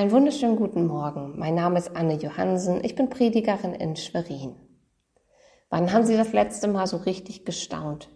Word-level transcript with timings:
Einen 0.00 0.12
wunderschönen 0.12 0.56
guten 0.56 0.86
Morgen. 0.86 1.34
Mein 1.38 1.54
Name 1.54 1.78
ist 1.78 1.94
Anne 1.94 2.14
Johansen. 2.14 2.82
Ich 2.82 2.94
bin 2.94 3.10
Predigerin 3.10 3.74
in 3.74 3.96
Schwerin. 3.96 4.54
Wann 5.68 5.92
haben 5.92 6.06
Sie 6.06 6.16
das 6.16 6.32
letzte 6.32 6.68
Mal 6.68 6.86
so 6.86 6.96
richtig 6.96 7.44
gestaunt? 7.44 8.08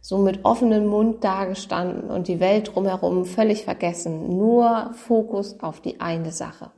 So 0.00 0.18
mit 0.18 0.44
offenem 0.44 0.86
Mund 0.86 1.24
dagestanden 1.24 2.08
und 2.08 2.28
die 2.28 2.38
Welt 2.38 2.72
drumherum 2.72 3.24
völlig 3.24 3.64
vergessen, 3.64 4.36
nur 4.36 4.92
Fokus 4.92 5.58
auf 5.58 5.80
die 5.80 6.00
eine 6.00 6.30
Sache. 6.30 6.70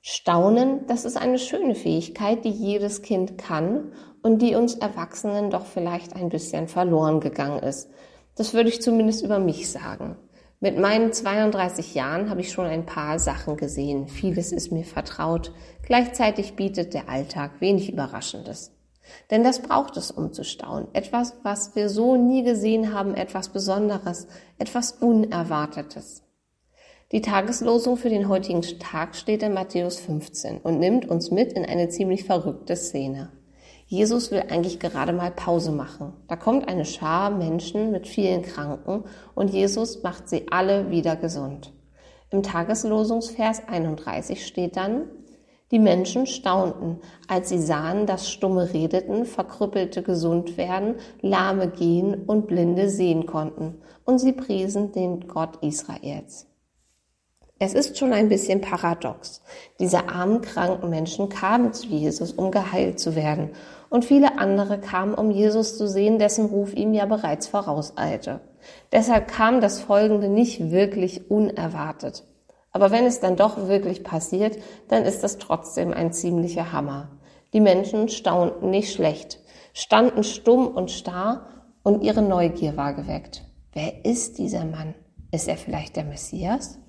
Staunen, 0.00 0.86
das 0.86 1.04
ist 1.04 1.18
eine 1.18 1.38
schöne 1.38 1.74
Fähigkeit, 1.74 2.46
die 2.46 2.52
jedes 2.52 3.02
Kind 3.02 3.36
kann 3.36 3.92
und 4.22 4.40
die 4.40 4.54
uns 4.54 4.76
Erwachsenen 4.76 5.50
doch 5.50 5.66
vielleicht 5.66 6.16
ein 6.16 6.30
bisschen 6.30 6.68
verloren 6.68 7.20
gegangen 7.20 7.62
ist. 7.62 7.90
Das 8.34 8.54
würde 8.54 8.70
ich 8.70 8.80
zumindest 8.80 9.22
über 9.22 9.38
mich 9.38 9.70
sagen. 9.70 10.16
Mit 10.62 10.78
meinen 10.78 11.12
32 11.12 11.92
Jahren 11.96 12.30
habe 12.30 12.40
ich 12.40 12.52
schon 12.52 12.66
ein 12.66 12.86
paar 12.86 13.18
Sachen 13.18 13.56
gesehen. 13.56 14.06
Vieles 14.06 14.52
ist 14.52 14.70
mir 14.70 14.84
vertraut. 14.84 15.52
Gleichzeitig 15.82 16.54
bietet 16.54 16.94
der 16.94 17.08
Alltag 17.08 17.60
wenig 17.60 17.92
Überraschendes. 17.92 18.70
Denn 19.32 19.42
das 19.42 19.60
braucht 19.60 19.96
es, 19.96 20.12
um 20.12 20.32
zu 20.32 20.44
staunen. 20.44 20.86
Etwas, 20.92 21.34
was 21.42 21.74
wir 21.74 21.88
so 21.88 22.14
nie 22.14 22.44
gesehen 22.44 22.94
haben, 22.94 23.16
etwas 23.16 23.48
Besonderes, 23.48 24.28
etwas 24.56 24.92
Unerwartetes. 24.92 26.22
Die 27.10 27.22
Tageslosung 27.22 27.96
für 27.96 28.08
den 28.08 28.28
heutigen 28.28 28.62
Tag 28.62 29.16
steht 29.16 29.42
in 29.42 29.54
Matthäus 29.54 29.98
15 29.98 30.58
und 30.58 30.78
nimmt 30.78 31.08
uns 31.08 31.32
mit 31.32 31.54
in 31.54 31.66
eine 31.66 31.88
ziemlich 31.88 32.22
verrückte 32.22 32.76
Szene. 32.76 33.32
Jesus 33.92 34.30
will 34.30 34.44
eigentlich 34.48 34.80
gerade 34.80 35.12
mal 35.12 35.30
Pause 35.30 35.70
machen. 35.70 36.14
Da 36.26 36.34
kommt 36.34 36.66
eine 36.66 36.86
Schar 36.86 37.28
Menschen 37.28 37.90
mit 37.90 38.08
vielen 38.08 38.40
Kranken 38.40 39.04
und 39.34 39.50
Jesus 39.50 40.02
macht 40.02 40.30
sie 40.30 40.46
alle 40.50 40.88
wieder 40.90 41.14
gesund. 41.14 41.74
Im 42.30 42.42
Tageslosungsvers 42.42 43.68
31 43.68 44.46
steht 44.46 44.78
dann, 44.78 45.10
die 45.70 45.78
Menschen 45.78 46.26
staunten, 46.26 47.00
als 47.28 47.50
sie 47.50 47.60
sahen, 47.60 48.06
dass 48.06 48.30
Stumme 48.30 48.72
redeten, 48.72 49.26
Verkrüppelte 49.26 50.02
gesund 50.02 50.56
werden, 50.56 50.94
Lahme 51.20 51.68
gehen 51.68 52.14
und 52.14 52.46
Blinde 52.46 52.88
sehen 52.88 53.26
konnten. 53.26 53.82
Und 54.06 54.20
sie 54.20 54.32
priesen 54.32 54.92
den 54.92 55.28
Gott 55.28 55.56
Israels. 55.60 56.46
Es 57.64 57.74
ist 57.74 57.96
schon 57.96 58.12
ein 58.12 58.28
bisschen 58.28 58.60
paradox. 58.60 59.40
Diese 59.78 60.08
armen, 60.08 60.40
kranken 60.40 60.90
Menschen 60.90 61.28
kamen 61.28 61.72
zu 61.72 61.86
Jesus, 61.86 62.32
um 62.32 62.50
geheilt 62.50 62.98
zu 62.98 63.14
werden. 63.14 63.50
Und 63.88 64.04
viele 64.04 64.36
andere 64.40 64.80
kamen, 64.80 65.14
um 65.14 65.30
Jesus 65.30 65.78
zu 65.78 65.86
sehen, 65.86 66.18
dessen 66.18 66.46
Ruf 66.46 66.74
ihm 66.74 66.92
ja 66.92 67.06
bereits 67.06 67.46
vorauseilte. 67.46 68.40
Deshalb 68.90 69.28
kam 69.28 69.60
das 69.60 69.78
Folgende 69.78 70.26
nicht 70.26 70.72
wirklich 70.72 71.30
unerwartet. 71.30 72.24
Aber 72.72 72.90
wenn 72.90 73.06
es 73.06 73.20
dann 73.20 73.36
doch 73.36 73.68
wirklich 73.68 74.02
passiert, 74.02 74.58
dann 74.88 75.04
ist 75.04 75.22
das 75.22 75.38
trotzdem 75.38 75.92
ein 75.92 76.12
ziemlicher 76.12 76.72
Hammer. 76.72 77.10
Die 77.52 77.60
Menschen 77.60 78.08
staunten 78.08 78.70
nicht 78.70 78.92
schlecht, 78.92 79.38
standen 79.72 80.24
stumm 80.24 80.66
und 80.66 80.90
starr 80.90 81.46
und 81.84 82.02
ihre 82.02 82.22
Neugier 82.22 82.76
war 82.76 82.94
geweckt. 82.94 83.44
Wer 83.72 84.04
ist 84.04 84.38
dieser 84.38 84.64
Mann? 84.64 84.96
Ist 85.30 85.46
er 85.46 85.56
vielleicht 85.56 85.94
der 85.94 86.04
Messias? 86.04 86.81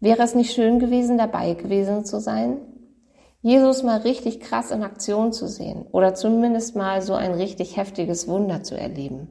Wäre 0.00 0.22
es 0.22 0.34
nicht 0.34 0.52
schön 0.52 0.78
gewesen, 0.78 1.16
dabei 1.16 1.54
gewesen 1.54 2.04
zu 2.04 2.20
sein? 2.20 2.58
Jesus 3.40 3.82
mal 3.82 4.00
richtig 4.00 4.40
krass 4.40 4.70
in 4.70 4.82
Aktion 4.82 5.32
zu 5.32 5.46
sehen 5.48 5.86
oder 5.92 6.14
zumindest 6.14 6.76
mal 6.76 7.00
so 7.00 7.14
ein 7.14 7.32
richtig 7.32 7.76
heftiges 7.76 8.28
Wunder 8.28 8.62
zu 8.62 8.76
erleben. 8.76 9.28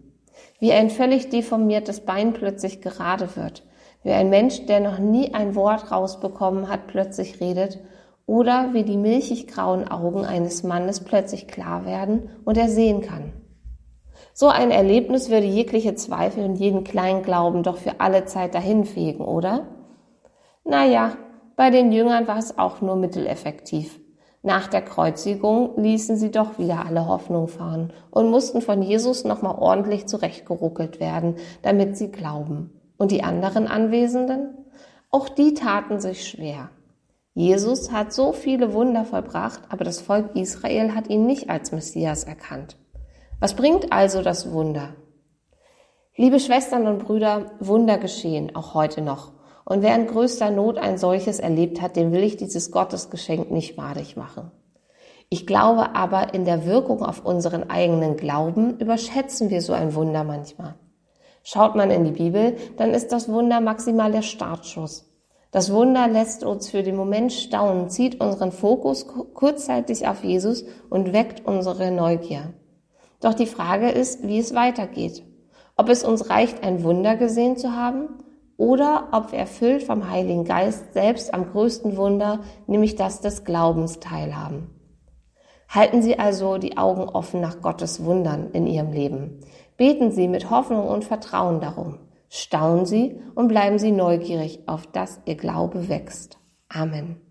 Wie 0.59 0.71
ein 0.71 0.89
völlig 0.89 1.29
deformiertes 1.29 2.01
Bein 2.01 2.33
plötzlich 2.33 2.81
gerade 2.81 3.35
wird. 3.35 3.63
Wie 4.03 4.11
ein 4.11 4.29
Mensch, 4.29 4.65
der 4.65 4.79
noch 4.79 4.99
nie 4.99 5.33
ein 5.33 5.53
Wort 5.53 5.91
rausbekommen 5.91 6.69
hat, 6.69 6.87
plötzlich 6.87 7.41
redet. 7.41 7.79
Oder 8.25 8.73
wie 8.73 8.83
die 8.83 8.97
milchig 8.97 9.47
grauen 9.47 9.87
Augen 9.87 10.25
eines 10.25 10.63
Mannes 10.63 11.01
plötzlich 11.01 11.47
klar 11.47 11.85
werden 11.85 12.29
und 12.43 12.57
er 12.57 12.69
sehen 12.69 13.01
kann. 13.01 13.33
So 14.33 14.47
ein 14.47 14.71
Erlebnis 14.71 15.29
würde 15.29 15.45
jegliche 15.45 15.95
Zweifel 15.95 16.43
und 16.43 16.55
jeden 16.55 16.83
kleinen 16.83 17.21
Glauben 17.21 17.63
doch 17.63 17.77
für 17.77 17.99
alle 17.99 18.25
Zeit 18.25 18.55
dahinfegen, 18.55 19.23
oder? 19.23 19.67
Naja, 20.65 21.15
bei 21.55 21.69
den 21.69 21.91
Jüngern 21.91 22.27
war 22.27 22.39
es 22.39 22.57
auch 22.57 22.81
nur 22.81 22.95
mitteleffektiv. 22.95 23.99
Nach 24.41 24.67
der 24.67 24.81
Kreuzigung 24.81 25.71
ließen 25.77 26.17
sie 26.17 26.31
doch 26.31 26.57
wieder 26.57 26.85
alle 26.85 27.07
Hoffnung 27.07 27.47
fahren 27.47 27.93
und 28.09 28.31
mussten 28.31 28.61
von 28.61 28.81
Jesus 28.81 29.23
nochmal 29.23 29.55
ordentlich 29.59 30.07
zurechtgeruckelt 30.07 30.99
werden, 30.99 31.35
damit 31.61 31.97
sie 31.97 32.11
glauben. 32.11 32.71
Und 32.97 33.11
die 33.11 33.23
anderen 33.23 33.67
Anwesenden? 33.67 34.57
Auch 35.11 35.29
die 35.29 35.53
taten 35.53 35.99
sich 35.99 36.27
schwer. 36.27 36.69
Jesus 37.35 37.91
hat 37.91 38.11
so 38.11 38.33
viele 38.33 38.73
Wunder 38.73 39.05
vollbracht, 39.05 39.61
aber 39.69 39.83
das 39.83 40.01
Volk 40.01 40.35
Israel 40.35 40.95
hat 40.95 41.09
ihn 41.09 41.25
nicht 41.25 41.49
als 41.49 41.71
Messias 41.71 42.23
erkannt. 42.23 42.75
Was 43.39 43.53
bringt 43.53 43.93
also 43.93 44.21
das 44.21 44.51
Wunder? 44.51 44.95
Liebe 46.15 46.39
Schwestern 46.39 46.87
und 46.87 46.99
Brüder, 46.99 47.51
Wunder 47.59 47.97
geschehen, 47.97 48.55
auch 48.55 48.73
heute 48.73 49.01
noch. 49.01 49.34
Und 49.65 49.81
wer 49.81 49.95
in 49.95 50.05
größter 50.05 50.51
Not 50.51 50.77
ein 50.77 50.99
solches 50.99 51.39
erlebt 51.39 51.81
hat, 51.81 51.95
dem 51.95 52.11
will 52.11 52.23
ich 52.23 52.37
dieses 52.37 52.71
Gottesgeschenk 52.71 53.49
nicht 53.49 53.77
madig 53.77 54.15
machen. 54.15 54.51
Ich 55.29 55.47
glaube 55.47 55.95
aber, 55.95 56.35
in 56.35 56.45
der 56.45 56.67
Wirkung 56.67 57.01
auf 57.03 57.25
unseren 57.25 57.69
eigenen 57.71 58.15
Glauben 58.15 58.77
überschätzen 58.77 59.49
wir 59.49 59.61
so 59.61 59.73
ein 59.73 59.95
Wunder 59.95 60.23
manchmal. 60.23 60.75
Schaut 61.43 61.75
man 61.75 61.89
in 61.89 62.05
die 62.05 62.11
Bibel, 62.11 62.55
dann 62.77 62.91
ist 62.91 63.11
das 63.11 63.27
Wunder 63.27 63.59
maximal 63.59 64.11
der 64.11 64.21
Startschuss. 64.21 65.11
Das 65.49 65.73
Wunder 65.73 66.07
lässt 66.07 66.43
uns 66.43 66.69
für 66.69 66.83
den 66.83 66.95
Moment 66.95 67.33
staunen, 67.33 67.89
zieht 67.89 68.21
unseren 68.21 68.51
Fokus 68.51 69.07
kurzzeitig 69.07 70.07
auf 70.07 70.23
Jesus 70.23 70.65
und 70.89 71.11
weckt 71.11 71.47
unsere 71.47 71.89
Neugier. 71.91 72.53
Doch 73.19 73.33
die 73.33 73.45
Frage 73.47 73.89
ist, 73.89 74.27
wie 74.27 74.37
es 74.37 74.53
weitergeht. 74.53 75.23
Ob 75.75 75.89
es 75.89 76.03
uns 76.03 76.29
reicht, 76.29 76.63
ein 76.63 76.83
Wunder 76.83 77.15
gesehen 77.15 77.57
zu 77.57 77.75
haben 77.75 78.09
oder 78.57 79.09
ob 79.11 79.31
wir 79.31 79.39
erfüllt 79.39 79.83
vom 79.83 80.09
Heiligen 80.09 80.45
Geist 80.45 80.93
selbst 80.93 81.33
am 81.33 81.51
größten 81.51 81.97
Wunder, 81.97 82.39
nämlich 82.67 82.95
das 82.95 83.21
des 83.21 83.43
Glaubens, 83.43 83.99
teilhaben. 83.99 84.69
Halten 85.67 86.01
Sie 86.01 86.19
also 86.19 86.57
die 86.57 86.77
Augen 86.77 87.03
offen 87.03 87.41
nach 87.41 87.61
Gottes 87.61 88.03
Wundern 88.03 88.51
in 88.51 88.67
Ihrem 88.67 88.91
Leben. 88.91 89.41
Beten 89.77 90.11
Sie 90.11 90.27
mit 90.27 90.49
Hoffnung 90.49 90.87
und 90.87 91.03
Vertrauen 91.03 91.59
darum. 91.59 91.99
Staunen 92.29 92.85
Sie 92.85 93.19
und 93.33 93.47
bleiben 93.47 93.79
Sie 93.79 93.91
neugierig, 93.91 94.67
auf 94.67 94.87
dass 94.87 95.19
Ihr 95.25 95.35
Glaube 95.35 95.89
wächst. 95.89 96.37
Amen. 96.69 97.24